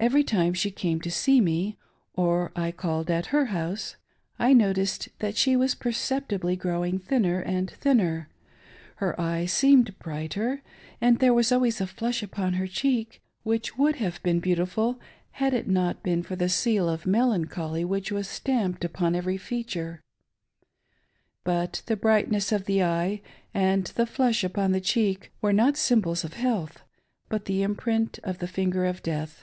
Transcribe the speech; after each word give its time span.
Every 0.00 0.22
time 0.22 0.54
she 0.54 0.70
came 0.70 1.00
to 1.00 1.10
see 1.10 1.40
me, 1.40 1.76
or 2.14 2.52
I 2.54 2.70
called 2.70 3.10
at 3.10 3.26
her 3.26 3.46
house, 3.46 3.96
I 4.38 4.52
noticed 4.52 5.08
that 5.18 5.36
she 5.36 5.56
was 5.56 5.74
perceptibly 5.74 6.54
growing 6.54 7.00
thinner 7.00 7.40
and 7.40 7.68
thinner; 7.68 8.28
her 8.98 9.20
eye 9.20 9.46
seehied 9.46 9.98
brighter, 9.98 10.62
and 11.00 11.18
there 11.18 11.34
was 11.34 11.50
always 11.50 11.80
a 11.80 11.86
flush 11.88 12.22
upon 12.22 12.52
her 12.52 12.68
Cheek, 12.68 13.20
which 13.42 13.76
would 13.76 13.96
have 13.96 14.22
been 14.22 14.38
beautiful 14.38 15.00
had 15.32 15.52
it 15.52 15.66
not 15.66 16.04
been 16.04 16.22
for 16.22 16.36
the 16.36 16.48
seal 16.48 16.88
of 16.88 17.04
melancholy 17.04 17.84
which 17.84 18.12
was 18.12 18.28
stamped 18.28 18.84
upon 18.84 19.16
every 19.16 19.36
feature. 19.36 20.00
But 21.42 21.82
the 21.86 21.96
brightness 21.96 22.52
of 22.52 22.66
the 22.66 22.84
eye, 22.84 23.20
and 23.52 23.86
the 23.86 24.06
flush 24.06 24.44
upon 24.44 24.70
the 24.70 24.80
cheek, 24.80 25.32
were 25.42 25.52
not 25.52 25.76
symbols 25.76 26.22
of 26.22 26.34
health, 26.34 26.84
but 27.28 27.46
the 27.46 27.64
imprint 27.64 28.20
of 28.22 28.38
the 28.38 28.46
finger 28.46 28.84
of 28.86 29.02
death. 29.02 29.42